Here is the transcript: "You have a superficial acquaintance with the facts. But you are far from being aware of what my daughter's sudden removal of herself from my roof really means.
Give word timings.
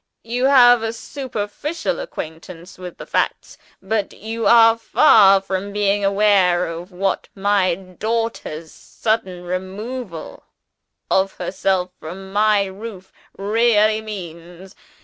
"You 0.23 0.45
have 0.45 0.81
a 0.81 0.93
superficial 0.93 1.99
acquaintance 1.99 2.79
with 2.79 2.97
the 2.97 3.05
facts. 3.05 3.59
But 3.83 4.13
you 4.13 4.47
are 4.47 4.75
far 4.75 5.39
from 5.41 5.71
being 5.71 6.03
aware 6.03 6.65
of 6.65 6.91
what 6.91 7.29
my 7.35 7.75
daughter's 7.75 8.71
sudden 8.71 9.43
removal 9.43 10.41
of 11.11 11.33
herself 11.33 11.91
from 11.99 12.33
my 12.33 12.65
roof 12.65 13.13
really 13.37 14.01
means. 14.01 14.73